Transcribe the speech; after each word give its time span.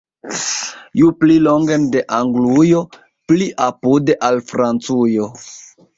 Ju 1.01 1.09
pli 1.23 1.35
longen 1.47 1.85
de 1.95 2.03
Anglujo, 2.19 2.81
pli 3.33 3.53
apude 3.67 4.19
al 4.31 4.45
Francujo! 4.53 5.33